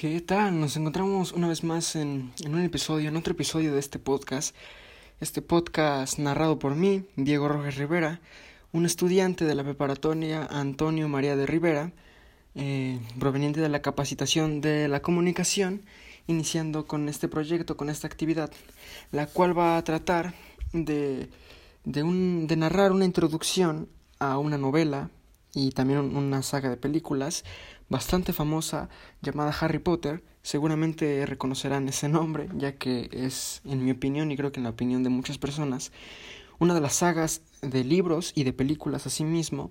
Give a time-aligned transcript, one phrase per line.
[0.00, 0.58] ¿Qué tal?
[0.58, 4.56] Nos encontramos una vez más en, un episodio, en otro episodio de este podcast.
[5.20, 8.22] Este podcast narrado por mí, Diego Rojas Rivera,
[8.72, 11.92] un estudiante de la preparatoria Antonio María de Rivera,
[12.54, 15.82] eh, proveniente de la capacitación de la comunicación,
[16.26, 18.50] iniciando con este proyecto, con esta actividad,
[19.12, 20.32] la cual va a tratar
[20.72, 21.28] de,
[21.84, 23.86] de, un, de narrar una introducción
[24.18, 25.10] a una novela
[25.52, 27.44] y también una saga de películas
[27.90, 28.88] bastante famosa
[29.20, 30.24] llamada Harry Potter.
[30.42, 34.70] Seguramente reconocerán ese nombre, ya que es, en mi opinión y creo que en la
[34.70, 35.92] opinión de muchas personas,
[36.58, 39.70] una de las sagas de libros y de películas asimismo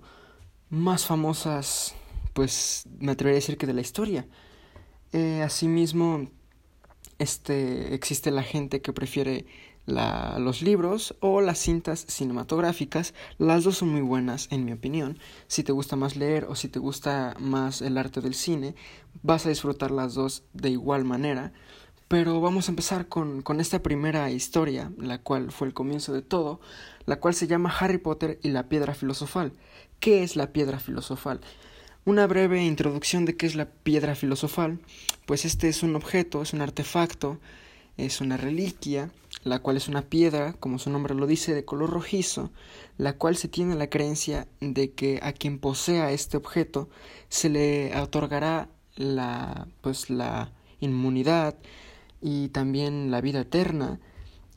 [0.68, 1.96] más famosas,
[2.32, 4.28] pues me atrevería a decir que de la historia.
[5.12, 6.30] Eh, asimismo,
[7.18, 9.46] este, existe la gente que prefiere
[9.86, 13.14] la, los libros o las cintas cinematográficas.
[13.38, 15.18] Las dos son muy buenas, en mi opinión.
[15.46, 18.74] Si te gusta más leer o si te gusta más el arte del cine,
[19.22, 21.52] vas a disfrutar las dos de igual manera.
[22.08, 26.22] Pero vamos a empezar con, con esta primera historia, la cual fue el comienzo de
[26.22, 26.60] todo,
[27.06, 29.52] la cual se llama Harry Potter y la piedra filosofal.
[30.00, 31.40] ¿Qué es la piedra filosofal?
[32.04, 34.80] Una breve introducción de qué es la piedra filosofal,
[35.26, 37.38] pues este es un objeto, es un artefacto,
[37.96, 41.90] es una reliquia, la cual es una piedra, como su nombre lo dice, de color
[41.90, 42.50] rojizo,
[42.98, 46.88] la cual se tiene la creencia de que a quien posea este objeto
[47.28, 51.56] se le otorgará la pues la inmunidad,
[52.20, 53.98] y también la vida eterna,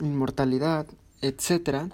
[0.01, 0.87] inmortalidad,
[1.21, 1.91] etc.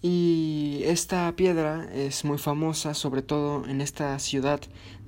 [0.00, 4.60] Y esta piedra es muy famosa, sobre todo en esta ciudad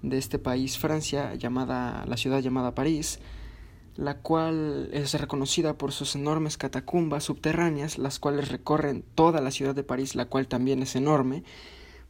[0.02, 3.20] de este país, Francia, llamada la ciudad llamada París,
[3.96, 9.74] la cual es reconocida por sus enormes catacumbas subterráneas, las cuales recorren toda la ciudad
[9.74, 11.44] de París, la cual también es enorme,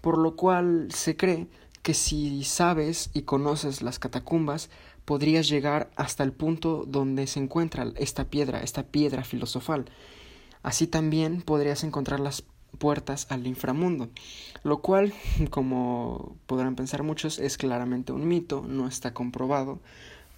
[0.01, 1.49] por lo cual se cree
[1.83, 4.71] que si sabes y conoces las catacumbas,
[5.05, 9.87] podrías llegar hasta el punto donde se encuentra esta piedra, esta piedra filosofal.
[10.63, 12.45] Así también podrías encontrar las
[12.79, 14.11] puertas al inframundo,
[14.63, 15.13] lo cual,
[15.51, 19.81] como podrán pensar muchos, es claramente un mito, no está comprobado,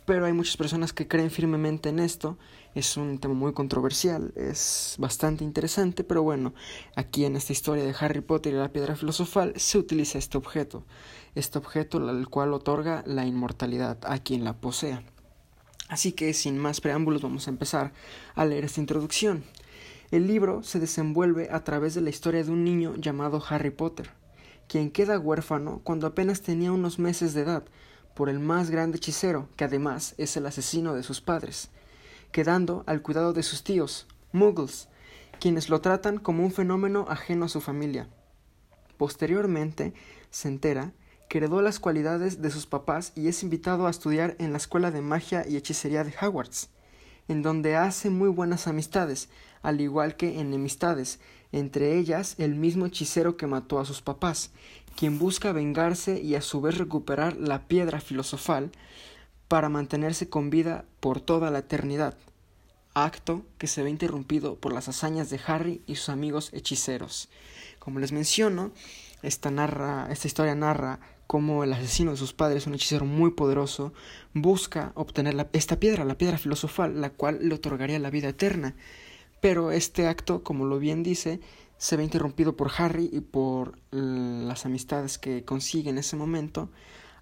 [0.05, 2.39] pero hay muchas personas que creen firmemente en esto.
[2.75, 6.55] Es un tema muy controversial, es bastante interesante, pero bueno,
[6.97, 10.85] aquí en esta historia de Harry Potter y la piedra filosofal se utiliza este objeto,
[11.35, 15.03] este objeto el cual otorga la inmortalidad a quien la posea.
[15.89, 17.93] Así que sin más preámbulos vamos a empezar
[18.35, 19.45] a leer esta introducción.
[20.11, 24.11] El libro se desenvuelve a través de la historia de un niño llamado Harry Potter,
[24.69, 27.65] quien queda huérfano cuando apenas tenía unos meses de edad,
[28.15, 31.71] por el más grande hechicero, que además es el asesino de sus padres,
[32.31, 34.89] quedando al cuidado de sus tíos, muggles,
[35.41, 38.09] quienes lo tratan como un fenómeno ajeno a su familia.
[38.97, 39.95] Posteriormente,
[40.31, 40.93] se entera
[41.29, 44.91] que heredó las cualidades de sus papás y es invitado a estudiar en la Escuela
[44.91, 46.69] de Magia y Hechicería de Hogwarts,
[47.29, 49.29] en donde hace muy buenas amistades,
[49.63, 51.21] al igual que enemistades,
[51.51, 54.51] entre ellas el mismo hechicero que mató a sus papás,
[54.97, 58.71] quien busca vengarse y a su vez recuperar la piedra filosofal
[59.49, 62.17] para mantenerse con vida por toda la eternidad,
[62.95, 67.29] acto que se ve interrumpido por las hazañas de Harry y sus amigos hechiceros.
[67.79, 68.73] Como les menciono,
[69.23, 73.93] esta, narra, esta historia narra cómo el asesino de sus padres, un hechicero muy poderoso,
[74.35, 78.75] busca obtener esta piedra, la piedra filosofal, la cual le otorgaría la vida eterna.
[79.41, 81.41] Pero este acto, como lo bien dice,
[81.83, 86.71] se ve interrumpido por Harry y por las amistades que consigue en ese momento,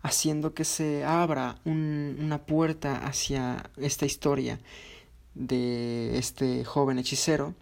[0.03, 4.61] haciendo que se abra una puerta hacia esta historia
[5.35, 7.55] de este joven hechicero.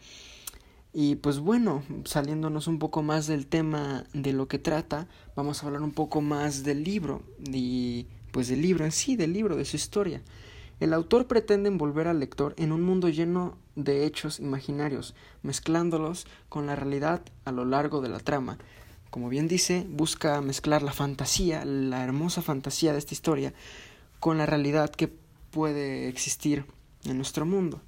[0.93, 5.67] Y pues bueno, saliéndonos un poco más del tema de lo que trata, vamos a
[5.67, 9.67] hablar un poco más del libro y pues del libro en sí, del libro, de
[9.67, 10.21] su historia.
[10.81, 16.67] El autor pretende envolver al lector en un mundo lleno de hechos imaginarios, mezclándolos con
[16.67, 18.59] la realidad a lo largo de la trama.
[19.11, 23.55] Como bien dice, busca mezclar la fantasía, la hermosa fantasía de esta historia,
[24.21, 25.13] con la realidad que
[25.51, 26.65] puede existir
[27.05, 27.81] en nuestro mundo.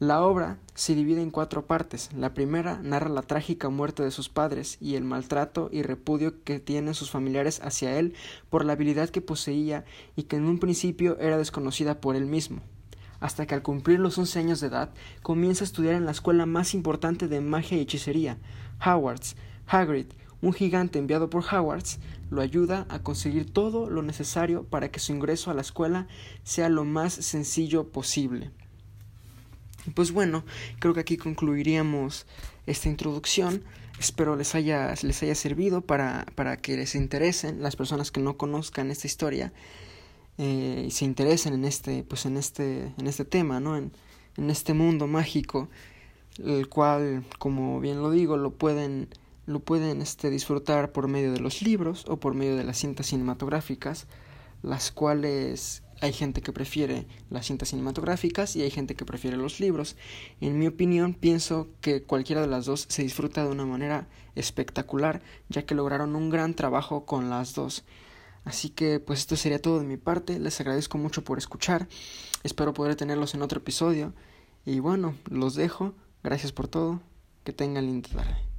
[0.00, 2.10] La obra se divide en cuatro partes.
[2.16, 6.58] La primera narra la trágica muerte de sus padres y el maltrato y repudio que
[6.58, 8.14] tienen sus familiares hacia él
[8.50, 9.84] por la habilidad que poseía
[10.16, 12.60] y que en un principio era desconocida por él mismo.
[13.20, 14.90] Hasta que al cumplir los once años de edad
[15.22, 18.38] comienza a estudiar en la escuela más importante de magia y hechicería,
[18.84, 19.36] Hogwarts.
[19.68, 20.06] Hagrid,
[20.42, 22.00] un gigante enviado por Hogwarts,
[22.30, 26.08] lo ayuda a conseguir todo lo necesario para que su ingreso a la escuela
[26.42, 28.50] sea lo más sencillo posible.
[29.92, 30.44] Pues bueno,
[30.78, 32.26] creo que aquí concluiríamos
[32.66, 33.64] esta introducción.
[34.00, 38.36] Espero les haya, les haya servido para, para que les interesen las personas que no
[38.36, 39.52] conozcan esta historia.
[40.38, 43.76] eh, y se interesen en este, pues en este, en este tema, ¿no?
[43.76, 43.92] En,
[44.36, 45.68] en este mundo mágico,
[46.44, 49.08] el cual, como bien lo digo, lo pueden,
[49.46, 53.06] lo pueden este, disfrutar por medio de los libros o por medio de las cintas
[53.06, 54.06] cinematográficas,
[54.62, 59.58] las cuales hay gente que prefiere las cintas cinematográficas y hay gente que prefiere los
[59.58, 59.96] libros.
[60.42, 65.22] En mi opinión, pienso que cualquiera de las dos se disfruta de una manera espectacular,
[65.48, 67.84] ya que lograron un gran trabajo con las dos.
[68.44, 71.88] Así que pues esto sería todo de mi parte, les agradezco mucho por escuchar,
[72.42, 74.12] espero poder tenerlos en otro episodio
[74.66, 77.00] y bueno, los dejo, gracias por todo,
[77.44, 78.53] que tengan linda tarde.